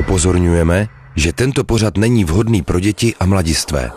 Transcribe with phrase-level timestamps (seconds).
[0.00, 3.90] Upozorňujeme, že tento pořad není vhodný pro děti a mladistvé.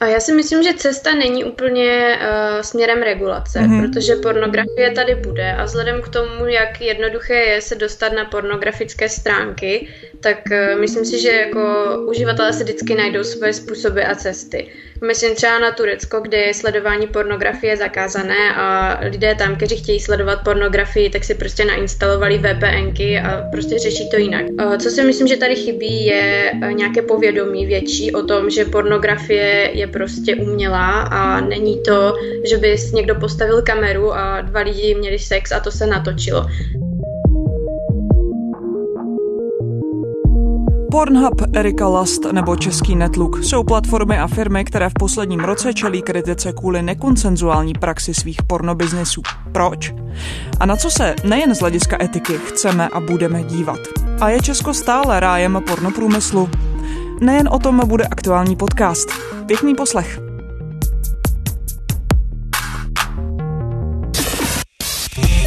[0.00, 3.80] A já si myslím, že cesta není úplně uh, směrem regulace, mm-hmm.
[3.80, 9.08] protože pornografie tady bude a vzhledem k tomu, jak jednoduché je se dostat na pornografické
[9.08, 9.88] stránky,
[10.24, 11.62] tak uh, myslím si, že jako
[12.08, 14.68] uživatelé se vždycky najdou své způsoby a cesty.
[15.06, 20.44] Myslím třeba na Turecko, kde je sledování pornografie zakázané a lidé tam, kteří chtějí sledovat
[20.44, 24.46] pornografii, tak si prostě nainstalovali VPNky a prostě řeší to jinak.
[24.50, 29.70] Uh, co si myslím, že tady chybí, je nějaké povědomí větší o tom, že pornografie
[29.72, 35.18] je prostě umělá a není to, že by někdo postavil kameru a dva lidi měli
[35.18, 36.46] sex a to se natočilo.
[40.94, 46.02] Pornhub, Erika Last nebo český Netlook jsou platformy a firmy, které v posledním roce čelí
[46.02, 49.22] kritice kvůli nekonsenzuální praxi svých pornobiznesů.
[49.52, 49.94] Proč?
[50.60, 53.78] A na co se nejen z hlediska etiky chceme a budeme dívat?
[54.20, 56.50] A je Česko stále rájem pornoprůmyslu?
[57.20, 59.08] Nejen o tom bude aktuální podcast.
[59.46, 60.23] Pěkný poslech.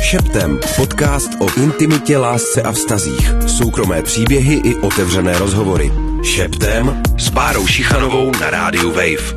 [0.07, 0.59] Šeptem.
[0.75, 3.31] Podcast o intimitě, lásce a vztazích.
[3.57, 5.91] Soukromé příběhy i otevřené rozhovory.
[6.23, 9.33] Šeptem s Bárou Šichanovou na rádiu Wave.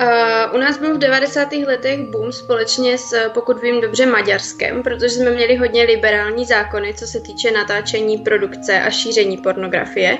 [0.00, 1.52] Uh, u nás byl v 90.
[1.52, 7.06] letech boom společně s, pokud vím dobře, Maďarskem, protože jsme měli hodně liberální zákony, co
[7.06, 10.18] se týče natáčení, produkce a šíření pornografie.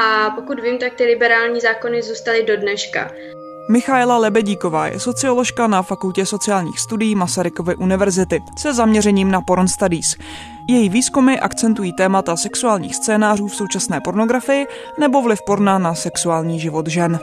[0.00, 3.10] A pokud vím, tak ty liberální zákony zůstaly do dneška.
[3.68, 10.16] Michaela Lebedíková je socioložka na Fakultě sociálních studií Masarykovy univerzity se zaměřením na porn studies.
[10.68, 14.66] Její výzkumy akcentují témata sexuálních scénářů v současné pornografii
[15.00, 17.18] nebo vliv porna na sexuální život žen.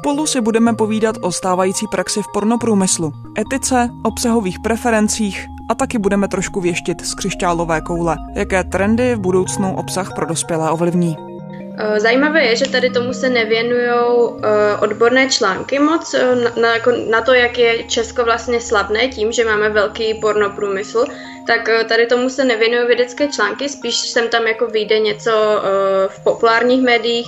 [0.00, 6.28] Spolu si budeme povídat o stávající praxi v pornoprůmyslu, etice, obsahových preferencích a taky budeme
[6.28, 11.33] trošku věštit z křišťálové koule, jaké trendy v budoucnu obsah pro dospělé ovlivní.
[11.78, 14.40] Eh, zajímavé je, že tady tomu se nevěnují uh,
[14.80, 19.44] odborné články moc uh, na, jako na to, jak je Česko vlastně slavné tím, že
[19.44, 21.04] máme velký pornoprůmysl,
[21.46, 25.62] tak uh, tady tomu se nevěnují vědecké články, spíš sem tam jako vyjde něco
[26.08, 27.26] v populárních médiích.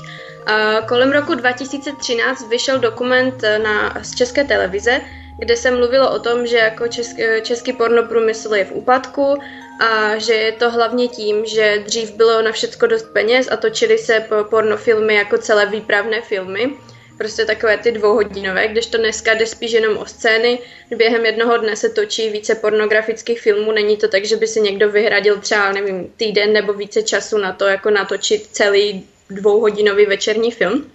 [0.89, 5.01] Kolem roku 2013 vyšel dokument na, z České televize,
[5.39, 9.39] kde se mluvilo o tom, že jako český, český pornoprůmysl je v úpadku
[9.81, 13.99] a že je to hlavně tím, že dřív bylo na všecko dost peněz a točily
[13.99, 16.73] se pornofilmy jako celé výpravné filmy,
[17.19, 20.59] prostě takové ty dvouhodinové, kdežto dneska jde spíš jenom o scény.
[20.97, 24.91] Během jednoho dne se točí více pornografických filmů, není to tak, že by si někdo
[24.91, 30.91] vyhradil třeba, nevím, týden nebo více času na to, jako natočit celý dvouhodinový večerní film.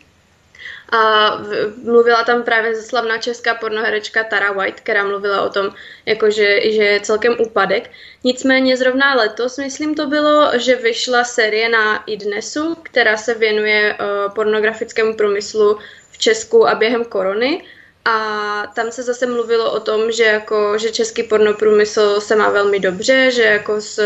[0.92, 1.38] A
[1.84, 5.70] mluvila tam právě slavná česká pornoherečka Tara White, která mluvila o tom,
[6.06, 7.90] jako že, je celkem úpadek.
[8.24, 14.34] Nicméně zrovna letos, myslím to bylo, že vyšla série na iDnesu, která se věnuje uh,
[14.34, 15.80] pornografickému průmyslu
[16.12, 17.64] v Česku a během korony.
[18.06, 22.80] A tam se zase mluvilo o tom, že, jako, že český pornoprůmysl se má velmi
[22.80, 24.02] dobře, že jako s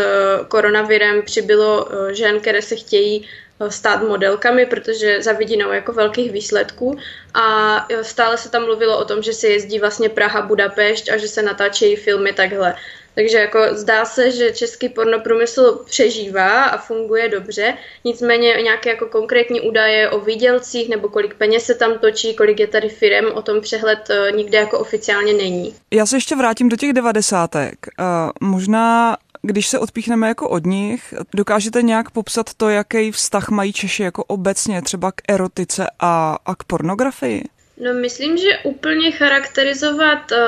[0.48, 3.28] koronavirem přibylo eh, žen, které se chtějí
[3.68, 6.98] stát modelkami, protože za vidinou jako velkých výsledků
[7.34, 11.28] a stále se tam mluvilo o tom, že se jezdí vlastně Praha, Budapešť a že
[11.28, 12.74] se natáčejí filmy takhle.
[13.16, 17.74] Takže jako zdá se, že český pornoprůmysl přežívá a funguje dobře,
[18.04, 22.66] nicméně nějaké jako konkrétní údaje o výdělcích nebo kolik peněz se tam točí, kolik je
[22.66, 25.74] tady firem, o tom přehled eh, nikde jako oficiálně není.
[25.90, 27.74] Já se ještě vrátím do těch devadesátek.
[27.98, 33.72] Uh, možná když se odpíchneme jako od nich, dokážete nějak popsat to, jaký vztah mají
[33.72, 37.44] Češi jako obecně třeba k erotice a, a k pornografii?
[37.80, 40.38] No myslím, že úplně charakterizovat uh,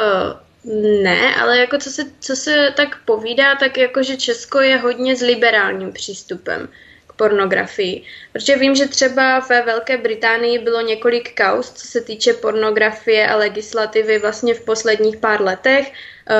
[1.03, 5.16] ne, ale jako co se, co se tak povídá, tak jako že Česko je hodně
[5.16, 6.69] s liberálním přístupem
[7.06, 8.05] k pornografii.
[8.32, 13.37] Protože vím, že třeba ve Velké Británii bylo několik kaus, co se týče pornografie a
[13.37, 15.93] legislativy vlastně v posledních pár letech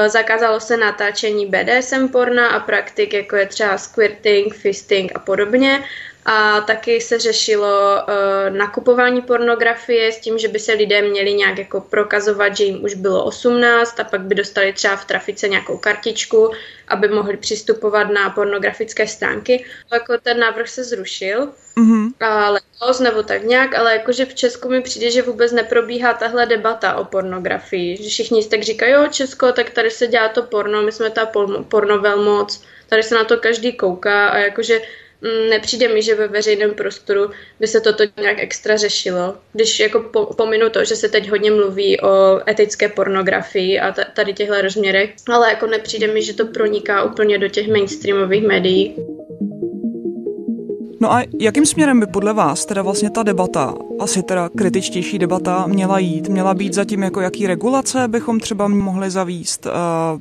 [0.07, 5.85] zakázalo se natáčení BDSM porna a praktik, jako je třeba squirting, fisting a podobně.
[6.25, 11.59] A taky se řešilo uh, nakupování pornografie s tím, že by se lidé měli nějak
[11.59, 15.77] jako prokazovat, že jim už bylo 18 a pak by dostali třeba v trafice nějakou
[15.77, 16.51] kartičku,
[16.89, 19.65] aby mohli přistupovat na pornografické stránky.
[19.93, 21.49] Jako ten návrh se zrušil.
[21.77, 22.13] Mm-hmm.
[22.21, 26.47] A letos nebo tak nějak, ale jakože v Česku mi přijde, že vůbec neprobíhá tahle
[26.47, 27.97] debata o pornografii.
[28.03, 31.27] Že všichni tak říkají, jo Česko, tak tady se dělá to porno, my jsme ta
[31.69, 34.81] porno velmoc, tady se na to každý kouká a jakože
[35.51, 37.31] nepřijde mi, že ve veřejném prostoru
[37.61, 39.37] by se toto nějak extra řešilo.
[39.53, 44.33] Když jako po, pominu to, že se teď hodně mluví o etické pornografii a tady
[44.33, 48.97] těchto rozměrech, ale jako nepřijde mi, že to proniká úplně do těch mainstreamových médií.
[51.01, 55.65] No a jakým směrem by podle vás teda vlastně ta debata, asi teda kritičtější debata,
[55.67, 56.29] měla jít?
[56.29, 59.73] Měla být zatím jako jaký regulace bychom třeba mohli zavíst, uh,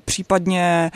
[0.06, 0.92] případně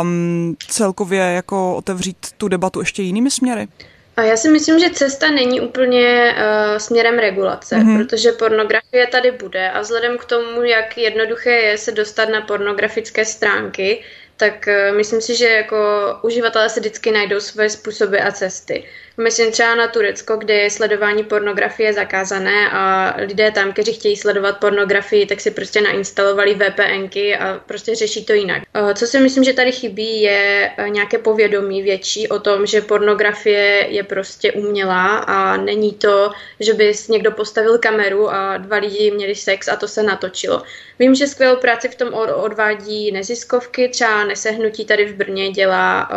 [0.00, 3.68] um, celkově jako otevřít tu debatu ještě jinými směry?
[4.16, 7.98] A já si myslím, že cesta není úplně uh, směrem regulace, mm-hmm.
[7.98, 13.24] protože pornografie tady bude a vzhledem k tomu, jak jednoduché je se dostat na pornografické
[13.24, 14.02] stránky,
[14.36, 15.76] tak uh, myslím si, že jako
[16.22, 18.84] uživatelé se vždycky najdou svoje způsoby a cesty.
[19.20, 24.58] Myslím třeba na Turecko, kde je sledování pornografie zakázané a lidé tam, kteří chtějí sledovat
[24.58, 28.62] pornografii, tak si prostě nainstalovali VPNky a prostě řeší to jinak.
[28.74, 32.80] Eh, co si myslím, že tady chybí, je eh, nějaké povědomí větší o tom, že
[32.80, 36.30] pornografie je prostě umělá a není to,
[36.60, 40.62] že by někdo postavil kameru a dva lidi měli sex a to se natočilo.
[40.98, 46.10] Vím, že skvělou práci v tom odvádí neziskovky, třeba Nesehnutí tady v Brně dělá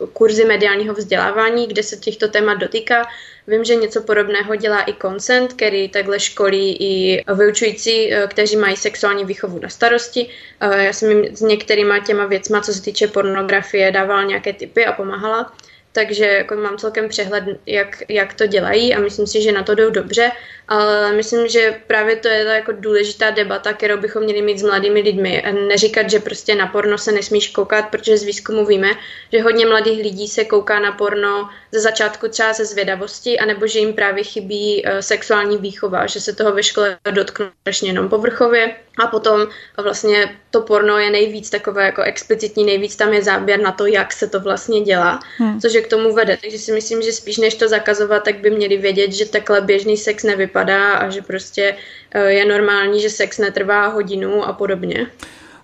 [0.00, 3.08] uh, kurzy mediálního vzdělávání, kde se těch těchto témat dotýká.
[3.46, 8.76] Vím, že něco podobného dělá i Consent, který takhle školí i vyučující, eh, kteří mají
[8.76, 10.28] sexuální výchovu na starosti.
[10.60, 14.86] Eh, já jsem jim s některýma těma věcma, co se týče pornografie, dávala nějaké typy
[14.86, 15.52] a pomáhala
[15.92, 19.74] takže jako mám celkem přehled, jak, jak to dělají a myslím si, že na to
[19.74, 20.30] jdou dobře,
[20.68, 24.62] ale myslím, že právě to je ta jako důležitá debata, kterou bychom měli mít s
[24.62, 25.44] mladými lidmi.
[25.68, 28.88] Neříkat, že prostě na porno se nesmíš koukat, protože z výzkumu víme,
[29.32, 33.78] že hodně mladých lidí se kouká na porno ze začátku třeba ze zvědavosti, anebo že
[33.78, 37.46] jim právě chybí uh, sexuální výchova, že se toho ve škole dotknou
[37.82, 39.48] jenom povrchově a potom
[39.82, 44.12] vlastně to porno je nejvíc takové jako explicitní, nejvíc tam je záběr na to, jak
[44.12, 45.60] se to vlastně dělá, hmm.
[45.60, 46.38] což je k tomu vede.
[46.40, 49.96] Takže si myslím, že spíš než to zakazovat, tak by měli vědět, že takhle běžný
[49.96, 51.76] sex nevypadá a že prostě
[52.10, 55.06] eh, je normální, že sex netrvá hodinu a podobně.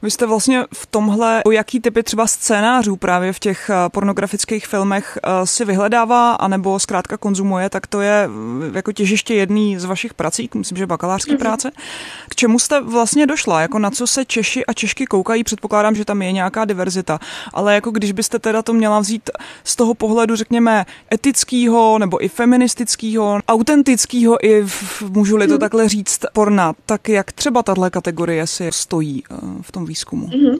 [0.03, 5.19] Vy jste vlastně v tomhle, jaký typy třeba scénářů právě v těch eh, pornografických filmech
[5.23, 10.15] eh, si vyhledává, anebo zkrátka konzumuje, tak to je eh, jako těžiště jedný z vašich
[10.15, 11.39] prací, myslím, že bakalářské mm-hmm.
[11.39, 11.71] práce.
[12.29, 13.61] K čemu jste vlastně došla?
[13.61, 15.45] Jako na co se Češi a Češky koukají?
[15.45, 17.19] Předpokládám, že tam je nějaká diverzita,
[17.55, 19.31] ale jako když byste teda to měla vzít
[19.65, 25.59] z toho pohledu, řekněme, etického nebo i feministického, autentického i, v, můžu-li to mm.
[25.59, 29.23] takhle říct, porna, tak jak třeba tahle kategorie si stojí
[29.63, 30.27] v tom výzkumu?
[30.27, 30.59] Mm-hmm.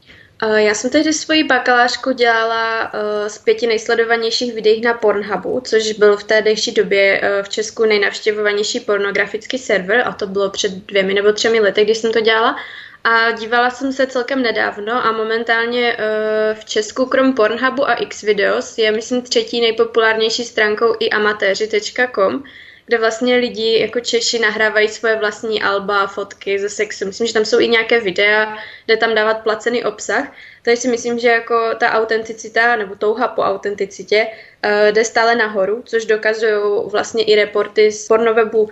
[0.57, 6.17] Já jsem tehdy svoji bakalářku dělala uh, z pěti nejsledovanějších videí na Pornhubu, což byl
[6.17, 11.15] v té dejší době uh, v Česku nejnavštěvovanější pornografický server a to bylo před dvěmi
[11.15, 12.57] nebo třemi lety, když jsem to dělala.
[13.05, 18.79] A dívala jsem se celkem nedávno a momentálně uh, v Česku krom Pornhubu a Xvideos
[18.79, 22.43] je myslím třetí nejpopulárnější stránkou i amatéři.com,
[22.87, 27.07] kde vlastně lidi jako Češi nahrávají svoje vlastní alba, fotky ze sexu.
[27.07, 30.33] Myslím, že tam jsou i nějaké videa, kde tam dávat placený obsah.
[30.63, 35.83] Takže si myslím, že jako ta autenticita nebo touha po autenticitě uh, jde stále nahoru,
[35.85, 38.71] což dokazují vlastně i reporty z pornowebu uh,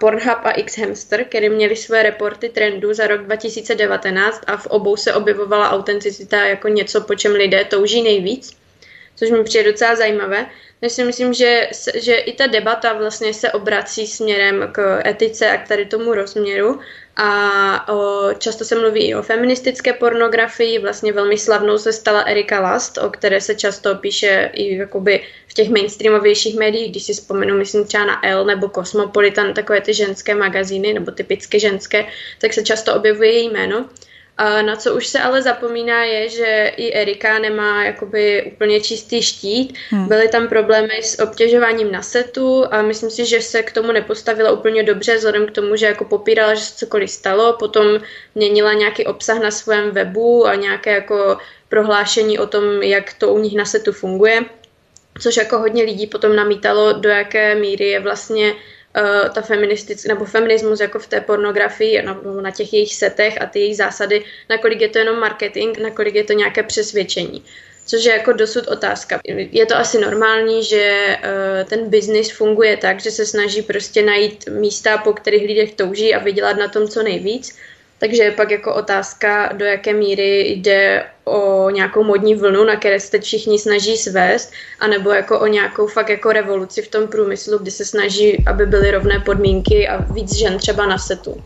[0.00, 5.14] Pornhub a Xhamster, které měly své reporty trendů za rok 2019 a v obou se
[5.14, 8.61] objevovala autenticita jako něco, po čem lidé touží nejvíc,
[9.22, 10.46] což mi přijde docela zajímavé.
[10.80, 15.56] Takže si myslím, že, že i ta debata vlastně se obrací směrem k etice a
[15.56, 16.80] k tady tomu rozměru
[17.16, 22.60] a o, často se mluví i o feministické pornografii, vlastně velmi slavnou se stala Erika
[22.60, 27.58] Last, o které se často píše i jakoby v těch mainstreamovějších médiích, když si vzpomenu,
[27.58, 32.06] myslím třeba na Elle nebo Cosmopolitan, takové ty ženské magazíny nebo typicky ženské,
[32.38, 33.88] tak se často objevuje její jméno.
[34.38, 39.22] A na co už se ale zapomíná je, že i Erika nemá jakoby úplně čistý
[39.22, 39.74] štít.
[39.90, 40.08] Hmm.
[40.08, 44.50] Byly tam problémy s obtěžováním na setu a myslím si, že se k tomu nepostavila
[44.50, 47.86] úplně dobře, vzhledem k tomu, že jako popírala, že se cokoliv stalo, potom
[48.34, 53.38] měnila nějaký obsah na svém webu a nějaké jako prohlášení o tom, jak to u
[53.38, 54.44] nich na setu funguje.
[55.20, 58.54] Což jako hodně lidí potom namítalo, do jaké míry je vlastně
[58.96, 63.46] uh, ta feministická, nebo feminismus jako v té pornografii, no, na těch jejich setech a
[63.46, 67.44] ty jejich zásady, nakolik je to jenom marketing, nakolik je to nějaké přesvědčení.
[67.86, 69.20] Což je jako dosud otázka.
[69.52, 74.48] Je to asi normální, že uh, ten biznis funguje tak, že se snaží prostě najít
[74.48, 77.58] místa, po kterých lidé touží a vydělat na tom co nejvíc.
[78.02, 83.00] Takže je pak jako otázka, do jaké míry jde o nějakou modní vlnu, na které
[83.00, 87.70] se všichni snaží svést, anebo jako o nějakou fakt jako revoluci v tom průmyslu, kdy
[87.70, 91.42] se snaží, aby byly rovné podmínky a víc žen třeba na setu.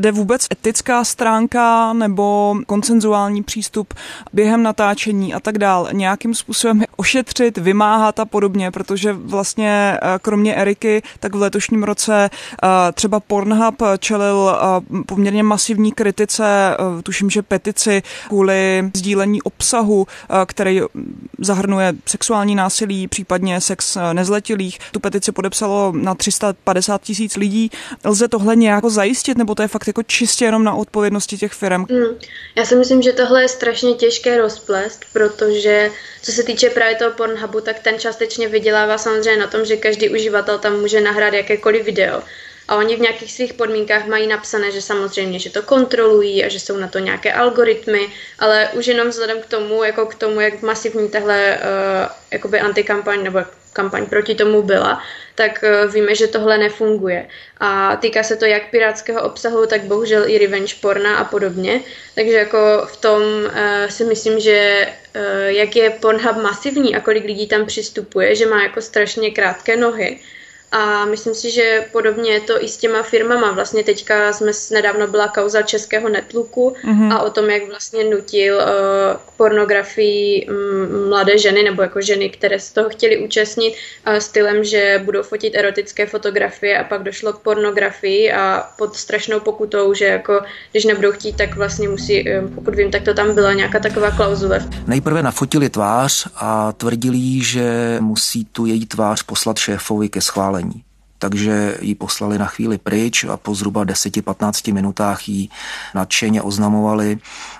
[0.00, 3.94] Jde vůbec etická stránka nebo koncenzuální přístup
[4.32, 10.54] během natáčení a tak dál nějakým způsobem ošetřit, vymáhat a podobně, protože vlastně eh, kromě
[10.54, 17.42] Eriky, tak v letošním roce eh, třeba Pornhub čelil eh, poměrně masivní kritice, tuším, že
[17.42, 20.06] petici kvůli sdílení obsahu,
[20.46, 20.80] který
[21.38, 24.78] zahrnuje sexuální násilí, případně sex nezletilých.
[24.92, 27.70] Tu petici podepsalo na 350 tisíc lidí.
[28.04, 31.84] Lze tohle nějak zajistit, nebo to je fakt jako čistě jenom na odpovědnosti těch firm?
[31.90, 32.18] Hmm.
[32.56, 35.90] Já si myslím, že tohle je strašně těžké rozplést, protože
[36.22, 40.08] co se týče právě toho Pornhubu, tak ten částečně vydělává samozřejmě na tom, že každý
[40.08, 42.22] uživatel tam může nahrát jakékoliv video.
[42.68, 46.60] A oni v nějakých svých podmínkách mají napsané, že samozřejmě, že to kontrolují a že
[46.60, 50.62] jsou na to nějaké algoritmy, ale už jenom vzhledem k tomu, jako k tomu, jak
[50.62, 53.40] masivní tahle uh, jakoby antikampaň nebo
[53.72, 55.02] kampaň proti tomu byla,
[55.40, 57.28] tak eh, víme, že tohle nefunguje.
[57.60, 61.80] A týká se to jak pirátského obsahu, tak bohužel i revenge porna a podobně.
[62.14, 67.24] Takže jako v tom uh, si myslím, že uh, jak je Pornhub masivní a kolik
[67.24, 70.20] lidí tam přistupuje, že má jako strašně krátké nohy,
[70.72, 73.52] a myslím si, že podobně je to i s těma firmama.
[73.52, 77.12] Vlastně teďka jsme nedávno byla kauza českého Netlooku mm-hmm.
[77.12, 78.62] a o tom, jak vlastně nutil uh,
[79.26, 83.74] k pornografii um, mladé ženy nebo jako ženy, které z toho chtěli účastnit
[84.06, 89.40] uh, stylem, že budou fotit erotické fotografie a pak došlo k pornografii a pod strašnou
[89.40, 93.34] pokutou, že jako když nebudou chtít, tak vlastně musí, um, pokud vím, tak to tam
[93.34, 94.68] byla nějaká taková klauzule.
[94.86, 100.59] Nejprve nafotili tvář a tvrdili, že musí tu její tvář poslat šéfovi ke schválení
[101.20, 105.48] takže ji poslali na chvíli pryč a po zhruba 10-15 minutách ji
[105.94, 107.18] nadšeně oznamovali,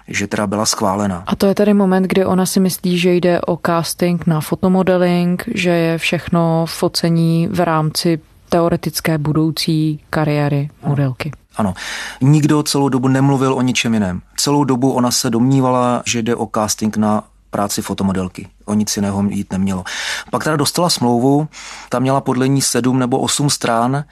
[0.09, 1.23] že teda byla schválena.
[1.27, 5.45] A to je tedy moment, kdy ona si myslí, že jde o casting na fotomodeling,
[5.55, 11.33] že je všechno focení v rámci teoretické budoucí kariéry modelky.
[11.57, 11.75] Ano,
[12.21, 14.21] nikdo celou dobu nemluvil o ničem jiném.
[14.37, 18.49] Celou dobu ona se domnívala, že jde o casting na práci fotomodelky.
[18.65, 19.85] O nic jiného jít nemělo.
[20.31, 21.49] Pak teda dostala smlouvu,
[21.89, 24.05] ta měla podle ní sedm nebo osm strán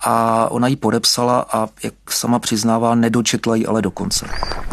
[0.00, 4.26] a ona ji podepsala a, jak sama přiznává, nedočetla ji ale do konce.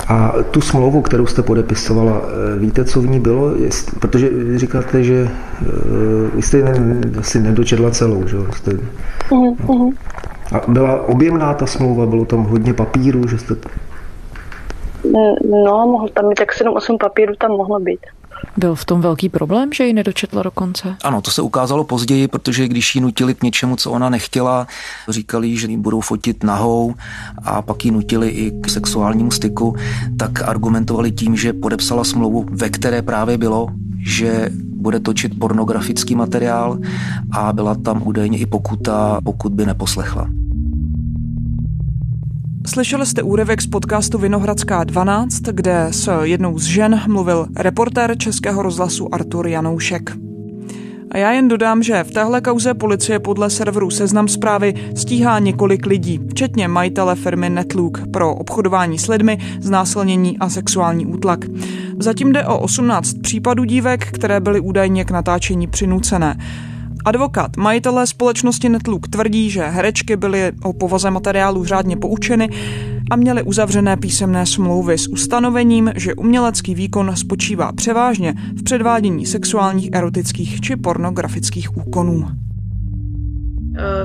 [0.08, 3.56] A tu smlouvu, kterou jste podepisovala, eh, víte, co v ní bylo?
[3.56, 5.30] Jest, protože vy říkáte, že
[5.62, 5.68] uh,
[6.36, 8.72] vy jste ne, asi nedočetla celou, že jste,
[9.30, 9.94] uh-huh.
[10.52, 13.56] A byla objemná ta smlouva, bylo tam hodně papíru, že jste
[15.64, 18.00] No, mohl tam mít tak 7-8 papírů, tam mohlo být.
[18.58, 20.96] Byl v tom velký problém, že ji nedočetla do konce?
[21.04, 24.68] Ano, to se ukázalo později, protože když ji nutili k něčemu, co ona nechtěla,
[25.10, 26.94] říkali, že ji budou fotit nahou
[27.44, 29.76] a pak ji nutili i k sexuálnímu styku,
[30.20, 33.68] tak argumentovali tím, že podepsala smlouvu, ve které právě bylo,
[34.06, 36.78] že bude točit pornografický materiál
[37.32, 40.28] a byla tam údajně i pokuta, pokud by neposlechla.
[42.68, 48.62] Slyšeli jste úryvek z podcastu Vinohradská 12, kde s jednou z žen mluvil reportér Českého
[48.62, 50.18] rozhlasu Artur Janoušek.
[51.12, 55.86] A já jen dodám, že v téhle kauze policie podle serveru Seznam zprávy stíhá několik
[55.86, 61.46] lidí, včetně majitele firmy Netlook pro obchodování s lidmi, znásilnění a sexuální útlak.
[62.00, 66.38] Zatím jde o 18 případů dívek, které byly údajně k natáčení přinucené.
[67.06, 72.50] Advokát majitelé společnosti Netlook tvrdí, že herečky byly o povaze materiálu řádně poučeny
[73.12, 79.90] a měly uzavřené písemné smlouvy s ustanovením, že umělecký výkon spočívá převážně v předvádění sexuálních,
[79.94, 82.28] erotických či pornografických úkonů.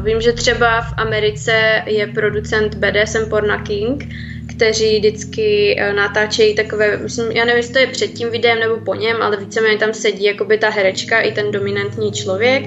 [0.04, 4.08] Vím, že třeba v Americe je producent BDSM Porna King,
[4.56, 8.76] kteří vždycky eh, natáčejí takové, myslím, já nevím, jestli to je před tím videem nebo
[8.76, 12.62] po něm, ale víceméně tam sedí jakoby ta herečka i ten dominantní člověk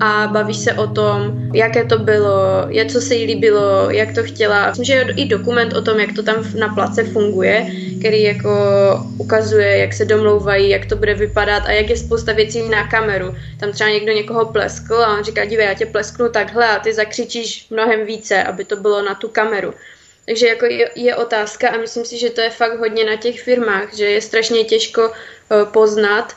[0.00, 4.22] a baví se o tom, jaké to bylo, jak co se jí líbilo, jak to
[4.22, 4.68] chtěla.
[4.68, 7.66] Myslím, že je i dokument o tom, jak to tam na place funguje,
[7.98, 8.50] který jako
[9.18, 13.34] ukazuje, jak se domlouvají, jak to bude vypadat a jak je spousta věcí na kameru.
[13.60, 16.94] Tam třeba někdo někoho pleskl a on říká, dívej, já tě plesknu takhle a ty
[16.94, 19.74] zakřičíš mnohem více, aby to bylo na tu kameru.
[20.26, 23.42] Takže jako je, je otázka a myslím si, že to je fakt hodně na těch
[23.42, 26.36] firmách, že je strašně těžko uh, poznat,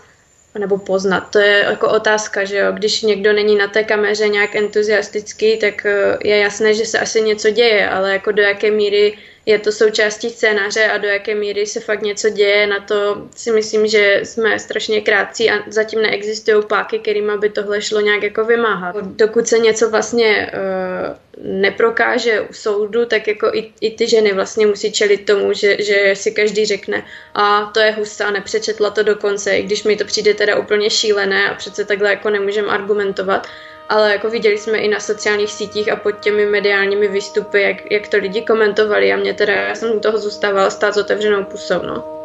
[0.60, 4.56] nebo poznat, to je jako otázka, že jo, když někdo není na té kameře nějak
[4.56, 9.18] entuziastický, tak uh, je jasné, že se asi něco děje, ale jako do jaké míry
[9.46, 13.52] je to součástí scénáře a do jaké míry se fakt něco děje, na to si
[13.52, 18.46] myslím, že jsme strašně krátcí a zatím neexistují páky, kterými by tohle šlo nějak jako
[18.46, 18.96] vymáhat.
[18.96, 24.68] Dokud se něco vlastně uh, neprokáže u soudu, tak jako i, i ty ženy vlastně
[24.68, 29.58] musí čelit tomu, že, že si každý řekne a to je hustá, nepřečetla to dokonce,
[29.58, 33.48] i když mi to přijde teda úplně šílené a přece takhle jako nemůžeme argumentovat,
[33.90, 38.08] ale jako viděli jsme i na sociálních sítích a pod těmi mediálními výstupy, jak, jak
[38.08, 41.82] to lidi komentovali a mě teda, já jsem u toho zůstávala stát s otevřenou pusou,
[41.84, 42.23] no.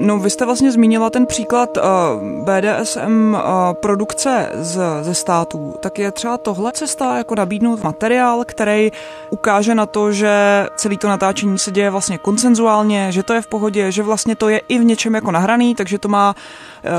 [0.00, 1.84] No, vy jste vlastně zmínila ten příklad uh,
[2.44, 3.40] BDSM uh,
[3.72, 5.74] produkce z, ze států.
[5.80, 8.92] Tak je třeba tohle cesta jako nabídnout materiál, který
[9.30, 13.46] ukáže na to, že celý to natáčení se děje vlastně konsenzuálně, že to je v
[13.46, 16.34] pohodě, že vlastně to je i v něčem jako nahraný, takže to má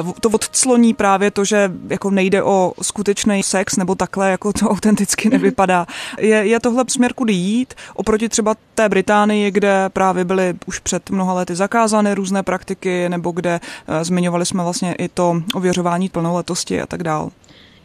[0.04, 4.66] uh, to odcloní právě to, že jako nejde o skutečný sex nebo takhle, jako to
[4.70, 5.86] autenticky nevypadá.
[6.20, 11.10] Je, je tohle směr kudy jít oproti třeba té Británii, kde právě byly už před
[11.10, 16.82] mnoha lety zakázány různé praktiky, nebo kde eh, zmiňovali jsme vlastně i to ověřování plnoletosti
[16.82, 17.30] a tak dál?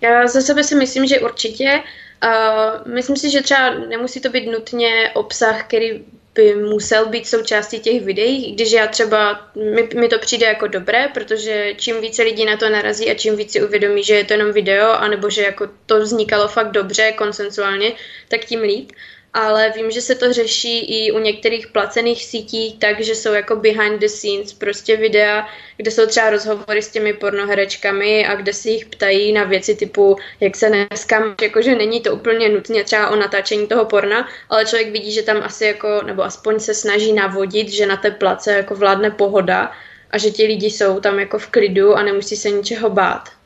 [0.00, 1.82] Já za sebe si myslím, že určitě.
[2.25, 6.04] Uh, myslím si, že třeba nemusí to být nutně obsah, který
[6.35, 11.09] by musel být součástí těch videí, když já třeba, mi, mi to přijde jako dobré,
[11.14, 14.52] protože čím více lidí na to narazí a čím více uvědomí, že je to jenom
[14.52, 17.92] video, anebo že jako to vznikalo fakt dobře, konsensuálně,
[18.28, 18.92] tak tím líp
[19.35, 24.01] ale vím, že se to řeší i u některých placených sítí, takže jsou jako behind
[24.01, 28.87] the scenes, prostě videa, kde jsou třeba rozhovory s těmi pornoherečkami a kde si jich
[28.87, 33.67] ptají na věci typu, jak se dneska, jakože není to úplně nutně třeba o natáčení
[33.67, 37.87] toho porna, ale člověk vidí, že tam asi jako, nebo aspoň se snaží navodit, že
[37.87, 39.73] na té place jako vládne pohoda
[40.11, 43.41] a že ti lidi jsou tam jako v klidu a nemusí se ničeho bát.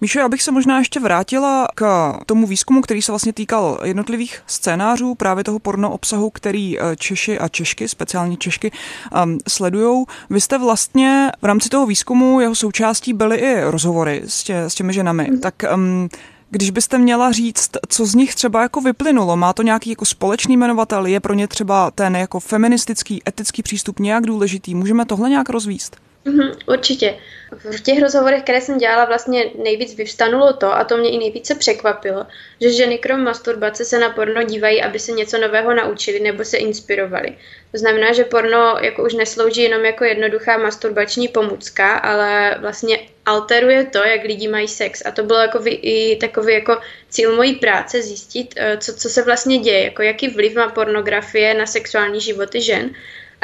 [0.00, 4.42] Míšo, já bych se možná ještě vrátila k tomu výzkumu, který se vlastně týkal jednotlivých
[4.46, 10.04] scénářů, právě toho porno obsahu, který eh, Češi a Češky, speciálně Češky, um, ehm, sledují.
[10.30, 14.74] Vy jste vlastně v rámci toho výzkumu, jeho součástí byly i rozhovory s, tě, s
[14.74, 15.28] těmi ženami.
[15.30, 15.40] Mm.
[15.40, 16.08] Tak um,
[16.50, 20.56] když byste měla říct, co z nich třeba jako vyplynulo, má to nějaký jako společný
[20.56, 25.48] jmenovatel, je pro ně třeba ten jako feministický, etický přístup nějak důležitý, můžeme tohle nějak
[25.48, 26.03] rozvíst?
[26.26, 27.18] Mm-hmm, určitě.
[27.52, 31.54] V těch rozhovorech, které jsem dělala, vlastně nejvíc vyvstanulo to, a to mě i nejvíce
[31.54, 32.26] překvapilo,
[32.60, 36.56] že ženy krom masturbace se na porno dívají, aby se něco nového naučili nebo se
[36.56, 37.36] inspirovali.
[37.72, 43.84] To znamená, že porno jako už neslouží jenom jako jednoduchá masturbační pomůcka, ale vlastně alteruje
[43.84, 45.02] to, jak lidi mají sex.
[45.06, 49.22] A to bylo jako i takový jako cíl mojí práce zjistit, eh, co, co se
[49.22, 52.90] vlastně děje, jako jaký vliv má pornografie na sexuální životy žen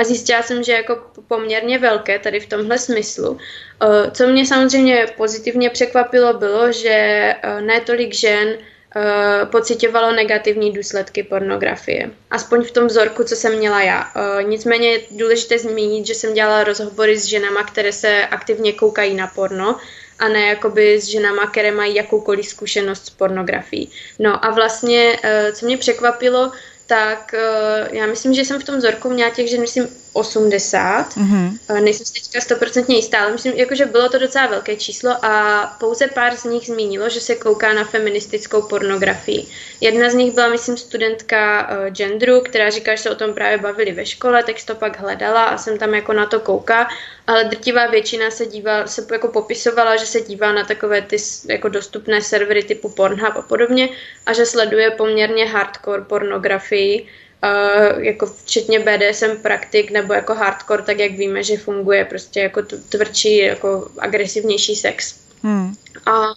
[0.00, 3.38] a zjistila jsem, že jako poměrně velké tady v tomhle smyslu.
[3.82, 10.72] Eh, co mě samozřejmě pozitivně překvapilo, bylo, že eh, ne tolik žen eh, pocitovalo negativní
[10.72, 12.10] důsledky pornografie.
[12.30, 14.12] Aspoň v tom vzorku, co jsem měla já.
[14.42, 19.26] Nicméně je důležité zmínit, že jsem dělala rozhovory s ženama, které se aktivně koukají na
[19.26, 19.76] porno
[20.18, 23.90] a ne jakoby s ženama, které mají jakoukoliv zkušenost s pornografií.
[24.18, 25.16] No a vlastně,
[25.52, 26.52] co mě překvapilo,
[26.90, 31.16] tak uh, já myslím, že jsem v tom vzorku měla těch žen, myslím, 80.
[31.16, 31.58] Mm-hmm.
[31.70, 35.24] Uh, nejsem si teďka stoprocentně jistá, ale myslím, jako, že bylo to docela velké číslo
[35.24, 39.46] a pouze pár z nich zmínilo, že se kouká na feministickou pornografii.
[39.80, 43.58] Jedna z nich byla, myslím, studentka uh, genderu, která říká, že se o tom právě
[43.58, 46.88] bavili ve škole, tak to pak hledala a jsem tam jako na to kouká,
[47.26, 51.16] ale drtivá většina se dívá, se jako popisovala, že se dívá na takové ty
[51.48, 53.88] jako dostupné servery typu Pornhub a podobně
[54.26, 57.06] a že sleduje poměrně hardcore pornografii,
[57.44, 62.62] uh, jako včetně BDSM praktik nebo jako hardcore, tak jak víme, že funguje prostě jako
[62.88, 65.14] tvrdší, jako agresivnější sex.
[65.42, 65.74] Hmm.
[66.06, 66.34] A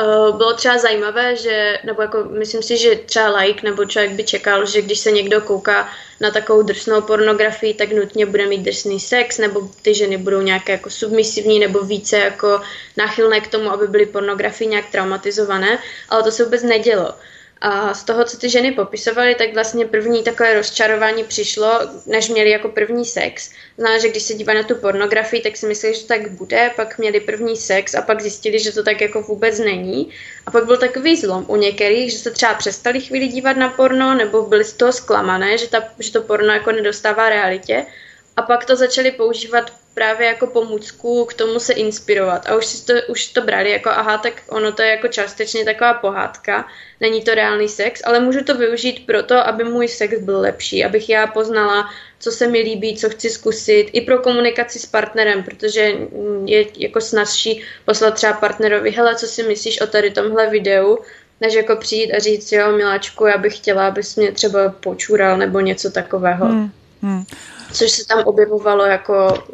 [0.00, 4.24] Uh, bylo třeba zajímavé, že, nebo jako myslím si, že třeba like nebo člověk by
[4.24, 5.88] čekal, že když se někdo kouká
[6.20, 10.72] na takovou drsnou pornografii, tak nutně bude mít drsný sex, nebo ty ženy budou nějaké
[10.72, 12.60] jako submisivní, nebo více jako
[12.96, 15.78] náchylné k tomu, aby byly pornografii nějak traumatizované,
[16.08, 17.14] ale to se vůbec nedělo.
[17.60, 22.50] A z toho, co ty ženy popisovaly, tak vlastně první takové rozčarování přišlo, než měli
[22.50, 23.50] jako první sex.
[23.76, 26.70] Znamená, že když se dívá na tu pornografii, tak si mysleli, že to tak bude,
[26.76, 30.10] pak měli první sex a pak zjistili, že to tak jako vůbec není.
[30.46, 34.14] A pak byl takový zlom u některých, že se třeba přestali chvíli dívat na porno,
[34.14, 37.86] nebo byli z toho zklamané, že, ta, že to porno jako nedostává realitě.
[38.36, 42.48] A pak to začali používat právě jako pomůcku k tomu se inspirovat.
[42.48, 45.64] A už si to, už to brali jako aha, tak ono to je jako částečně
[45.64, 46.68] taková pohádka,
[47.00, 51.08] není to reálný sex, ale můžu to využít proto, aby můj sex byl lepší, abych
[51.08, 55.92] já poznala, co se mi líbí, co chci zkusit, i pro komunikaci s partnerem, protože
[56.44, 60.98] je jako snazší poslat třeba partnerovi, hele, co si myslíš o tady tomhle videu,
[61.40, 65.60] než jako přijít a říct, jo, miláčku, já bych chtěla, abys mě třeba počural nebo
[65.60, 66.46] něco takového.
[66.46, 66.70] Hmm.
[67.02, 67.24] Hmm.
[67.72, 69.44] Což se tam objevovalo jako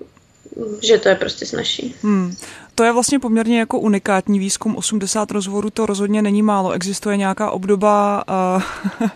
[0.83, 1.95] že to je prostě snažší.
[2.03, 2.37] Hmm.
[2.75, 4.77] To je vlastně poměrně jako unikátní výzkum.
[4.77, 6.73] 80 rozhovorů to rozhodně není málo.
[6.73, 8.25] Existuje nějaká obdoba
[8.57, 9.09] uh,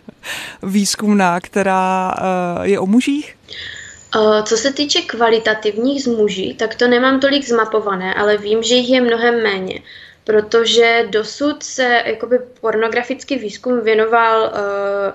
[0.71, 3.37] výzkumná, která uh, je o mužích?
[4.45, 8.91] Co se týče kvalitativních z muží, tak to nemám tolik zmapované, ale vím, že jich
[8.91, 9.83] je mnohem méně
[10.27, 14.59] protože dosud se jakoby pornografický výzkum věnoval uh,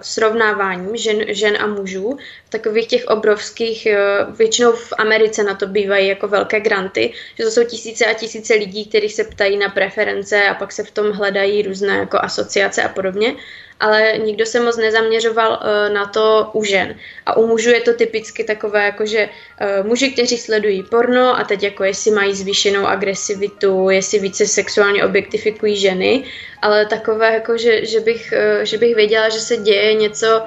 [0.01, 2.17] srovnáváním žen, žen a mužů.
[2.45, 7.43] V takových těch obrovských, uh, většinou v Americe na to bývají jako velké granty, že
[7.43, 10.91] to jsou tisíce a tisíce lidí, kteří se ptají na preference a pak se v
[10.91, 13.35] tom hledají různé jako asociace a podobně
[13.81, 16.95] ale nikdo se moc nezaměřoval uh, na to u žen.
[17.25, 21.43] A u mužů je to typicky takové, jako že uh, muži, kteří sledují porno a
[21.43, 26.23] teď jako jestli mají zvýšenou agresivitu, jestli více sexuálně objektifikují ženy,
[26.61, 30.41] ale takové jako, že, že, bych, uh, že bych věděla, že se děje něco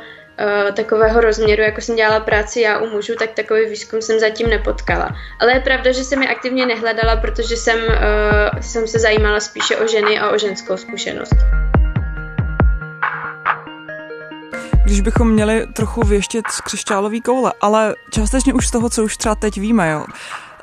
[0.76, 5.16] takového rozměru, jako jsem dělala práci já u mužů, tak takový výzkum jsem zatím nepotkala.
[5.40, 7.78] Ale je pravda, že jsem je aktivně nehledala, protože jsem,
[8.60, 11.36] jsem se zajímala spíše o ženy a o ženskou zkušenost.
[14.84, 19.16] Když bychom měli trochu věštět z křišťálový koule, ale částečně už z toho, co už
[19.16, 20.04] třeba teď víme, jo.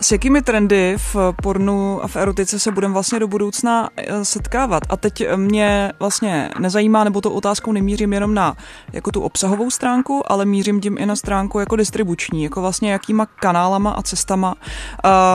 [0.04, 4.84] S jakými trendy v pornu a v erotice se budeme vlastně do budoucna eh, setkávat?
[4.90, 8.56] A teď mě vlastně nezajímá, nebo to otázkou nemířím jenom na
[8.94, 13.26] jako tu obsahovou stránku, ale mířím tím i na stránku jako distribuční, jako vlastně jakýma
[13.26, 14.56] kanálama a cestama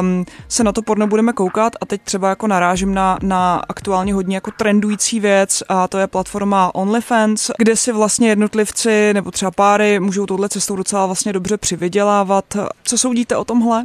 [0.00, 4.14] um, se na to porno budeme koukat a teď třeba jako narážím na, na aktuálně
[4.14, 9.50] hodně jako trendující věc a to je platforma OnlyFans, kde si vlastně jednotlivci nebo třeba
[9.50, 12.44] páry můžou touhle cestou docela vlastně dobře přivydělávat.
[12.84, 13.84] Co soudíte o tomhle?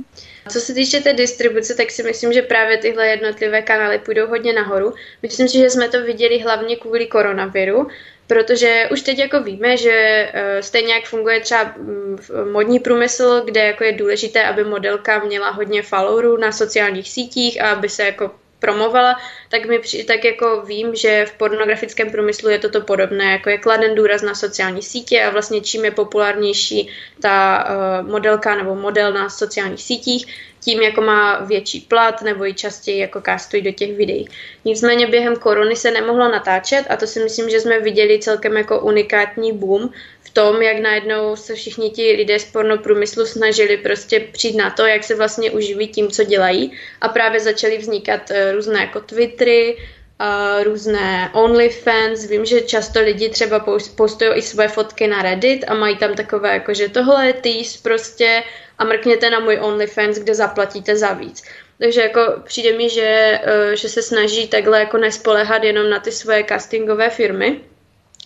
[0.50, 4.54] Co se týče té distribuce, tak si myslím, že právě tyhle jednotlivé kanály půjdou hodně
[4.54, 4.94] nahoru.
[5.22, 7.88] Myslím si, že jsme to viděli hlavně kvůli koronaviru,
[8.28, 12.18] protože už teď jako víme, že uh, stejně jak funguje třeba mm,
[12.52, 17.72] modní průmysl, kde jako je důležité, aby modelka měla hodně followerů na sociálních sítích a
[17.72, 19.16] aby se jako promovala,
[19.50, 23.96] tak, mi, tak jako vím, že v pornografickém průmyslu je toto podobné, jako je kladen
[23.96, 26.90] důraz na sociální sítě a vlastně čím je populárnější
[27.22, 30.26] ta uh, modelka nebo model na sociálních sítích,
[30.60, 34.28] tím jako má větší plat nebo ji častěji jako castují do těch videí.
[34.66, 38.80] Nicméně během korony se nemohlo natáčet a to si myslím, že jsme viděli celkem jako
[38.80, 39.90] unikátní boom
[40.32, 44.86] v tom, jak najednou se všichni ti lidé z pornoprůmyslu snažili prostě přijít na to,
[44.86, 49.78] jak se vlastně uživí tím, co dělají a právě začaly vznikat eh, různé jako Twittery,
[50.22, 52.26] Uh, různé OnlyFans.
[52.26, 53.66] Vím, že často lidi třeba
[53.96, 57.80] postují i své fotky na Reddit a mají tam takové, jako že tohle je tease
[57.84, 58.44] prostě
[58.78, 61.44] a mrkněte na můj OnlyFans, kde zaplatíte za víc.
[61.80, 66.12] Takže jako přijde mi, že, uh, že se snaží takhle jako nespolehat jenom na ty
[66.12, 67.62] svoje castingové firmy,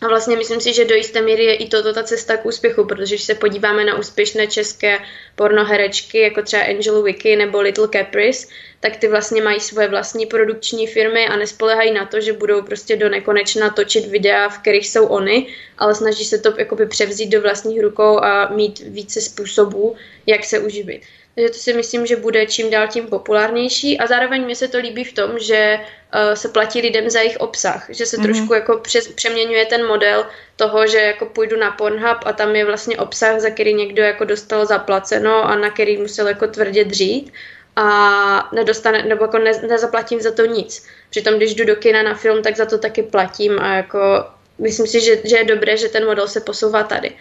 [0.02, 2.86] a vlastně myslím si, že do jisté míry je i toto ta cesta k úspěchu,
[2.86, 5.00] protože když se podíváme na úspěšné české
[5.36, 8.48] pornoherečky, jako třeba Angel Wiki nebo Little Caprice,
[8.80, 12.96] tak ty vlastně mají svoje vlastní produkční firmy a nespolehají na to, že budou prostě
[12.96, 17.42] do nekonečna točit videa, v kterých jsou oni, ale snaží se to jakoby převzít do
[17.42, 21.02] vlastních rukou a mít více způsobů, jak se uživit.
[21.36, 24.78] Takže to si myslím, že bude čím dál tím populárnější a zároveň mi se to
[24.78, 28.24] líbí v tom, že uh, se platí lidem za jejich obsah, že se mm-hmm.
[28.24, 32.66] trošku jako přes, přeměňuje ten model toho, že jako půjdu na Pornhub a tam je
[32.66, 37.34] vlastně obsah, za který někdo jako dostal zaplaceno a na který musel jako tvrdě dřít
[37.76, 40.88] a nedostane, nebo jako ne, nezaplatím za to nic.
[41.10, 44.26] Přitom, když jdu do kina na film, tak za to taky platím a jako
[44.60, 47.12] myslím si, že, že je dobré, že ten model se posouvá tady.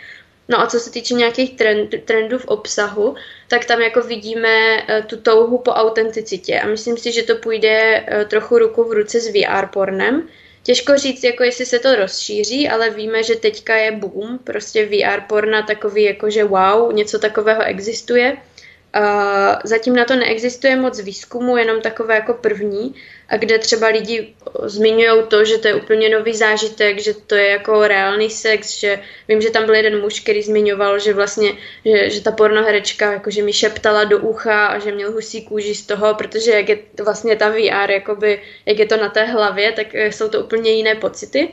[0.48, 3.14] No a co se týče nějakých trend, trendů v obsahu,
[3.48, 8.00] tak tam jako vidíme uh, tu touhu po autenticitě a myslím si, že to půjde
[8.00, 10.28] uh, trochu ruku v ruce s VR pornem.
[10.62, 15.20] Těžko říct, jako jestli se to rozšíří, ale víme, že teďka je boom, prostě VR
[15.28, 18.36] porna takový jako, že wow, něco takového existuje.
[18.96, 22.94] Uh, zatím na to neexistuje moc výzkumu, jenom takové jako první,
[23.28, 27.48] a kde třeba lidi zmiňují to, že to je úplně nový zážitek, že to je
[27.48, 31.52] jako reálný sex, že vím, že tam byl jeden muž, který zmiňoval, že vlastně,
[31.84, 35.86] že, že ta pornoherečka jakože mi šeptala do ucha a že měl husí kůži z
[35.86, 39.94] toho, protože jak je vlastně ta VR, jakoby, jak je to na té hlavě, tak
[39.94, 41.48] eh, jsou to úplně jiné pocity.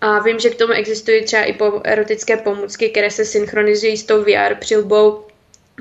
[0.00, 4.22] A vím, že k tomu existují třeba i erotické pomůcky, které se synchronizují s tou
[4.22, 5.24] VR přilbou,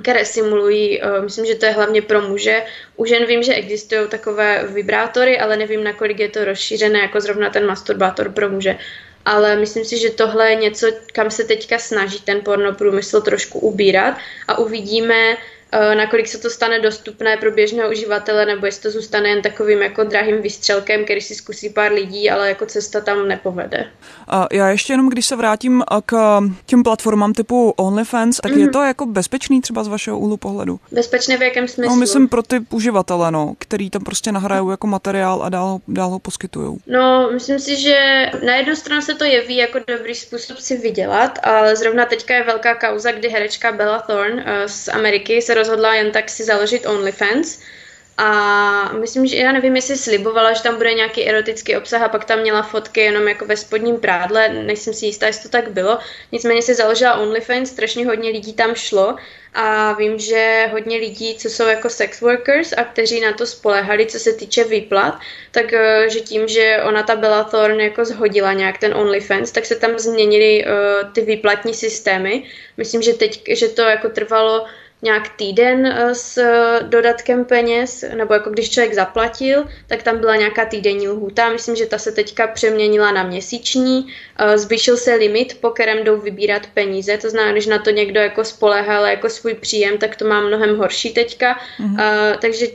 [0.02, 2.64] které simulují, uh, myslím, že to je hlavně pro muže.
[2.96, 7.50] U žen vím, že existují takové vibrátory, ale nevím, nakolik je to rozšířené jako zrovna
[7.50, 8.78] ten masturbátor pro muže.
[9.26, 14.18] Ale myslím si, že tohle je něco, kam se teďka snaží ten pornoprůmysl trošku ubírat
[14.48, 19.30] a uvidíme, Eh, nakolik se to stane dostupné pro běžného uživatele, nebo jestli to zůstane
[19.30, 23.88] jen takovým jako drahým výstřelkem, který si zkusí pár lidí, ale jako cesta tam nepovede.
[24.28, 28.58] A já ještě jenom, když se vrátím k těm platformám typu OnlyFans, tak mm-hmm.
[28.58, 28.74] je mhm.
[28.74, 30.80] to jako bezpečný třeba z vašeho úhlu pohledu?
[30.92, 31.94] Bezpečné v jakém smyslu?
[31.94, 36.10] No, myslím pro ty uživatele, no, který tam prostě nahrajou jako materiál a dál, dál
[36.10, 36.78] ho poskytují.
[36.88, 41.40] No, myslím si, že na jednu stranu se to jeví jako dobrý způsob si vydělat,
[41.44, 45.96] ale zrovna teďka je velká kauza, kdy herečka Bella Thorne eh, z Ameriky se rozhodla
[45.96, 47.60] jen tak si založit OnlyFans.
[48.18, 52.26] A myslím, že já nevím, jestli slibovala, že tam bude nějaký erotický obsah a pak
[52.26, 56.00] tam měla fotky jenom jako ve spodním prádle, nejsem si jistá, jestli to tak bylo.
[56.32, 59.16] Nicméně si založila OnlyFans, strašně hodně lidí tam šlo
[59.54, 64.06] a vím, že hodně lidí, co jsou jako sex workers a kteří na to spolehali,
[64.06, 65.20] co se týče výplat,
[65.52, 69.66] tak eh, že tím, že ona ta Bella Thorne jako zhodila nějak ten OnlyFans, tak
[69.66, 72.44] se tam změnily uh, ty výplatní systémy.
[72.78, 74.66] Myslím, že teď, že to jako trvalo
[75.02, 76.42] nějak týden eh, s
[76.82, 81.50] dodatkem peněz, nebo jako když člověk zaplatil, tak tam byla nějaká týdenní lhůta.
[81.50, 84.08] Myslím, že ta se teďka přeměnila na měsíční.
[84.40, 87.18] Eh, zvýšil se limit, po kterém jdou vybírat peníze.
[87.18, 90.78] To znamená, když na to někdo jako spolehal jako svůj příjem, tak to má mnohem
[90.78, 91.60] horší teďka.
[91.80, 92.38] Mm-hmm.
[92.42, 92.68] Takže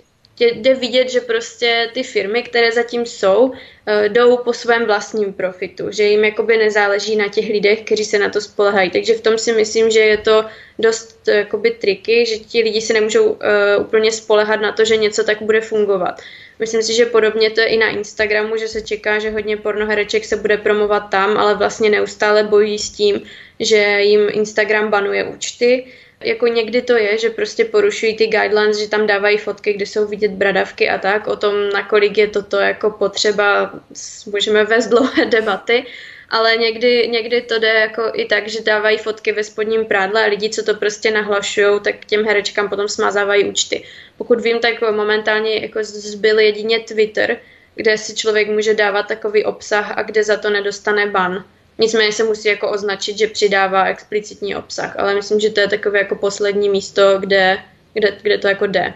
[0.46, 3.52] jde vidět, že prostě ty firmy, které zatím jsou,
[3.86, 8.18] eh, jdou po svém vlastním profitu, že jim jakoby nezáleží na těch lidech, kteří se
[8.18, 8.90] na to spolehají.
[8.90, 10.44] Takže v tom si myslím, že je to
[10.78, 13.38] dost eh, jakoby triky, že ti lidi se nemůžou uh,
[13.80, 16.20] úplně spolehat na to, že něco tak bude fungovat.
[16.58, 20.24] Myslím si, že podobně to je i na Instagramu, že se čeká, že hodně pornohereček
[20.24, 23.22] se bude promovat tam, ale vlastně neustále bojí s tím,
[23.60, 25.86] že jim Instagram banuje účty
[26.24, 30.06] jako někdy to je, že prostě porušují ty guidelines, že tam dávají fotky, kde jsou
[30.06, 31.26] vidět bradavky a tak.
[31.26, 33.72] O tom, nakolik je toto jako potřeba,
[34.32, 35.86] můžeme vést dlouhé debaty,
[36.30, 40.28] ale někdy, někdy to jde jako i tak, že dávají fotky ve spodním prádle a
[40.28, 43.84] lidi, co to prostě nahlašují, tak těm herečkám potom smazávají účty.
[44.16, 47.38] Pokud vím, tak momentálně jako zbyl jedině Twitter,
[47.74, 51.44] kde si člověk může dávat takový obsah a kde za to nedostane ban.
[51.82, 55.98] Nicméně se musí jako označit, že přidává explicitní obsah, ale myslím, že to je takové
[55.98, 57.58] jako poslední místo, kde,
[57.92, 58.94] kde, kde to jako jde.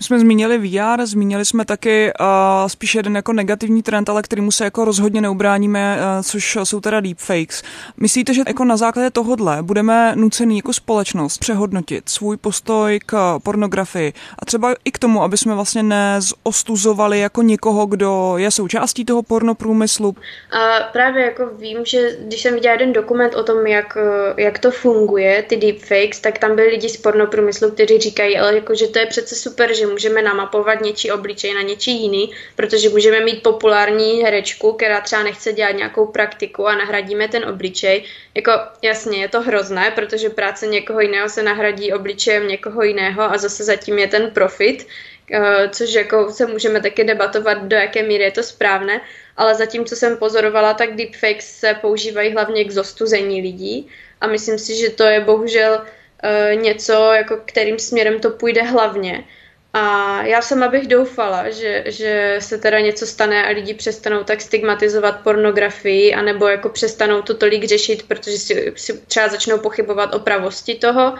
[0.00, 2.26] My jsme zmínili VR, zmínili jsme taky uh,
[2.68, 7.00] spíš jeden jako negativní trend, ale kterýmu se jako rozhodně neubráníme, uh, což jsou teda
[7.00, 7.62] deepfakes.
[7.96, 14.12] Myslíte, že jako na základě tohohle budeme nuceni jako společnost přehodnotit svůj postoj k pornografii
[14.38, 19.22] a třeba i k tomu, aby jsme vlastně nezostuzovali jako někoho, kdo je součástí toho
[19.22, 20.14] pornoprůmyslu?
[20.52, 23.96] A právě jako vím, že když jsem viděla jeden dokument o tom, jak,
[24.36, 28.74] jak to funguje, ty deepfakes, tak tam byli lidi z pornoprůmyslu, kteří říkají, ale jako,
[28.74, 33.20] že to je přece super, že můžeme namapovat něčí obličej na něčí jiný, protože můžeme
[33.20, 38.04] mít populární herečku, která třeba nechce dělat nějakou praktiku a nahradíme ten obličej.
[38.34, 43.38] Jako jasně, je to hrozné, protože práce někoho jiného se nahradí obličejem někoho jiného a
[43.38, 44.86] zase zatím je ten profit,
[45.32, 49.00] eh, což jako se můžeme taky debatovat, do jaké míry je to správné,
[49.36, 53.88] ale zatím, co jsem pozorovala, tak deepfakes se používají hlavně k zostuzení lidí
[54.20, 59.24] a myslím si, že to je bohužel uh, něco, jako kterým směrem to půjde hlavně.
[59.72, 64.40] A já sama bych doufala, že, že se teda něco stane a lidi přestanou tak
[64.40, 70.18] stigmatizovat pornografii, anebo jako přestanou to tolik řešit, protože si, si třeba začnou pochybovat o
[70.18, 71.14] pravosti toho,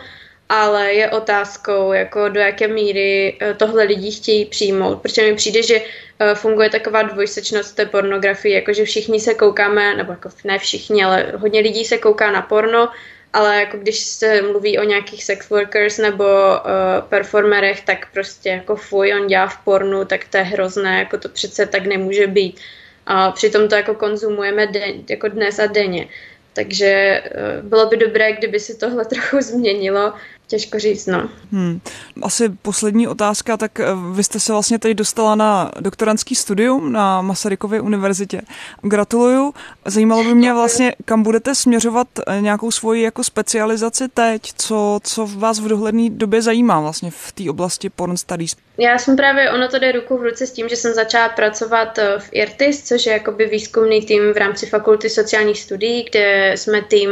[0.48, 5.62] ale je otázkou, jako do jaké míry eh, tohle lidi chtějí přijmout, protože mi přijde,
[5.62, 5.80] že
[6.18, 11.32] eh, funguje taková dvojsečnost té pornografii, jakože všichni se koukáme, nebo jako ne všichni, ale
[11.36, 12.88] hodně lidí se kouká na porno,
[13.32, 18.76] ale jako když se mluví o nějakých sex workers nebo uh, performerech, tak prostě jako
[18.76, 22.60] fuj, on dělá v pornu, tak to je hrozné, jako to přece tak nemůže být.
[23.06, 26.08] A přitom to jako konzumujeme den, jako dnes a denně.
[26.52, 30.12] Takže uh, bylo by dobré, kdyby si tohle trochu změnilo
[30.50, 31.28] Těžko říct, no.
[31.52, 31.80] Hmm.
[32.22, 37.22] Asi poslední otázka, tak eh, vy jste se vlastně teď dostala na doktorantský studium na
[37.22, 38.42] Masarykově univerzitě.
[38.82, 39.54] Gratuluju.
[39.84, 45.26] Zajímalo by mě vlastně, kam budete směřovat eh, nějakou svoji jako specializaci teď, co, co
[45.26, 48.56] vás v dohledné době zajímá vlastně v té oblasti porn studies.
[48.78, 51.98] Já jsem právě, ono to jde ruku v ruce s tím, že jsem začala pracovat
[51.98, 56.82] eh, v IRTIS, což je jakoby výzkumný tým v rámci fakulty sociálních studií, kde jsme
[56.82, 57.10] tým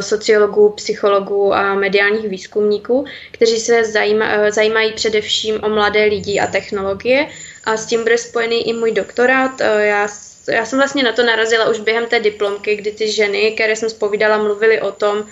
[0.00, 6.46] sociologů, psychologů a mediálních výzkumníků, kteří se zajíma, eh, zajímají především o mladé lidi a
[6.46, 7.28] technologie.
[7.64, 9.60] A s tím bude spojený i můj doktorát.
[9.60, 10.08] Eh, já
[10.48, 13.90] já jsem vlastně na to narazila už během té diplomky, kdy ty ženy, které jsem
[13.90, 15.26] spovídala, mluvily o tom,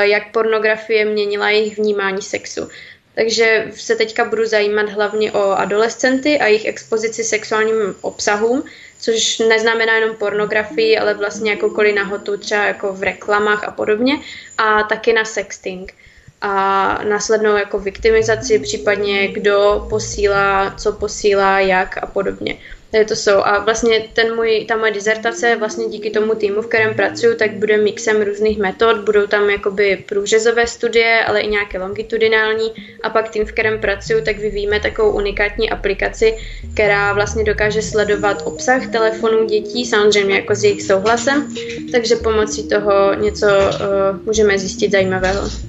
[0.00, 2.68] jak pornografie měnila jejich vnímání sexu.
[3.14, 8.64] Takže se teďka budu zajímat hlavně o adolescenty a jejich expozici sexuálním obsahům,
[8.98, 14.20] což neznamená jenom pornografii, ale vlastně jakoukoliv nahotu, třeba jako v reklamách a podobně,
[14.58, 15.94] a taky na sexting.
[16.40, 22.58] a následnou jako viktimizaci, případně kdo posílá, co posílá, jak a podobně.
[22.90, 23.38] Tady to jsou.
[23.44, 27.52] A vlastně ten můj, ta moje dizertace vlastně díky tomu týmu, v kterém pracuji, tak
[27.52, 28.98] bude mixem různých metod.
[28.98, 32.72] Budou tam jakoby průřezové studie, ale i nějaké longitudinální.
[33.02, 36.36] A pak tým, v kterém pracuji, tak vyvíjíme takovou unikátní aplikaci,
[36.74, 41.54] která vlastně dokáže sledovat obsah telefonů dětí, samozřejmě jako s jejich souhlasem.
[41.92, 45.67] Takže pomocí toho něco uh, můžeme zjistit zajímavého.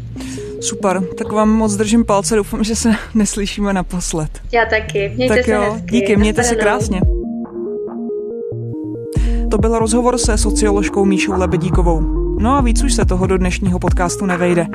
[0.61, 4.29] Super, tak vám moc držím palce, doufám, že se neslyšíme naposled.
[4.51, 5.91] Já taky, mějte tak se jo, hezky.
[5.91, 7.01] díky, mějte se krásně.
[9.51, 12.19] To byl rozhovor se socioložkou Míšou Lebedíkovou.
[12.39, 14.67] No a víc už se toho do dnešního podcastu nevejde.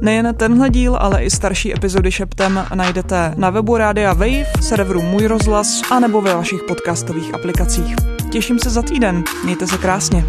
[0.00, 5.26] Nejen tenhle díl, ale i starší epizody Šeptem najdete na webu Rádia Wave, serveru Můj
[5.26, 7.94] rozhlas a nebo ve vašich podcastových aplikacích.
[8.30, 10.24] Těším se za týden, mějte se krásně.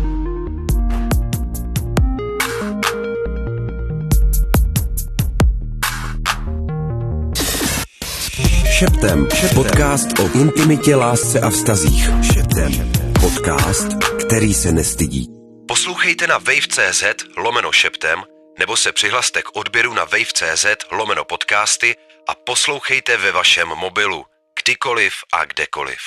[8.77, 9.27] Šeptem.
[9.55, 12.09] Podcast o intimitě, lásce a vztazích.
[12.33, 12.91] Šeptem.
[13.21, 13.87] Podcast,
[14.25, 15.27] který se nestydí.
[15.67, 17.03] Poslouchejte na wave.cz
[17.37, 18.23] lomeno šeptem
[18.59, 21.95] nebo se přihlaste k odběru na wave.cz lomeno podcasty
[22.27, 24.25] a poslouchejte ve vašem mobilu,
[24.63, 25.99] kdykoliv a kdekoliv.